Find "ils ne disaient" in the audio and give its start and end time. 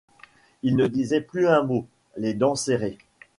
0.63-1.21